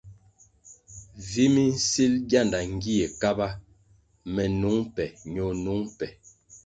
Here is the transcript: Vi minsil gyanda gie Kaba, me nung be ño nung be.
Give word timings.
Vi 1.27 1.43
minsil 1.55 2.13
gyanda 2.29 2.59
gie 2.81 3.05
Kaba, 3.21 3.47
me 4.33 4.43
nung 4.59 4.81
be 4.95 5.05
ño 5.33 5.47
nung 5.63 5.83
be. 5.97 6.07